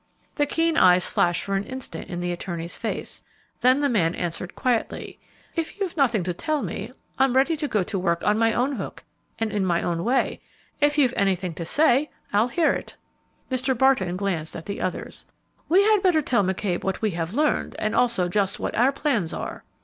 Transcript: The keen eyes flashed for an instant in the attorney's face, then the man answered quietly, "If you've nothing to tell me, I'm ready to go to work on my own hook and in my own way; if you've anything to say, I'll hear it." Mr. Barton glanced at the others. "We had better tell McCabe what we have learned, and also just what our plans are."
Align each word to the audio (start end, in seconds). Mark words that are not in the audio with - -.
The 0.33 0.47
keen 0.47 0.77
eyes 0.77 1.05
flashed 1.07 1.43
for 1.43 1.55
an 1.55 1.63
instant 1.63 2.07
in 2.09 2.21
the 2.21 2.31
attorney's 2.31 2.75
face, 2.75 3.21
then 3.59 3.81
the 3.81 3.87
man 3.87 4.15
answered 4.15 4.55
quietly, 4.55 5.19
"If 5.55 5.79
you've 5.79 5.95
nothing 5.95 6.23
to 6.23 6.33
tell 6.33 6.63
me, 6.63 6.91
I'm 7.19 7.35
ready 7.35 7.55
to 7.57 7.67
go 7.67 7.83
to 7.83 7.99
work 7.99 8.23
on 8.23 8.39
my 8.39 8.51
own 8.51 8.77
hook 8.77 9.03
and 9.37 9.51
in 9.51 9.63
my 9.63 9.83
own 9.83 10.03
way; 10.03 10.41
if 10.79 10.97
you've 10.97 11.13
anything 11.15 11.53
to 11.53 11.65
say, 11.65 12.09
I'll 12.33 12.47
hear 12.47 12.71
it." 12.73 12.95
Mr. 13.51 13.77
Barton 13.77 14.17
glanced 14.17 14.55
at 14.55 14.65
the 14.65 14.81
others. 14.81 15.27
"We 15.69 15.83
had 15.83 16.01
better 16.01 16.23
tell 16.23 16.43
McCabe 16.43 16.83
what 16.83 17.03
we 17.03 17.11
have 17.11 17.35
learned, 17.35 17.75
and 17.77 17.93
also 17.95 18.27
just 18.27 18.59
what 18.59 18.75
our 18.75 18.91
plans 18.91 19.33
are." 19.35 19.63